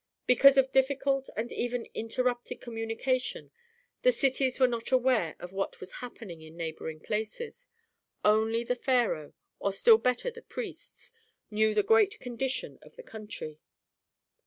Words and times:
Because 0.25 0.57
of 0.57 0.71
difficult 0.71 1.29
and 1.37 1.51
even 1.51 1.85
interrupted 1.93 2.59
communication 2.59 3.51
the 4.01 4.11
cities 4.11 4.59
were 4.59 4.67
not 4.67 4.91
aware 4.91 5.35
of 5.39 5.53
what 5.53 5.79
was 5.79 5.93
happening 6.01 6.41
in 6.41 6.57
neighboring 6.57 6.99
places. 7.01 7.67
Only 8.25 8.63
the 8.63 8.73
pharaoh, 8.75 9.35
or 9.59 9.71
still 9.71 9.99
better 9.99 10.31
the 10.31 10.41
priests, 10.41 11.13
knew 11.51 11.75
the 11.75 11.83
general 11.83 12.07
condition 12.19 12.79
of 12.81 12.95
the 12.95 13.03
country. 13.03 13.59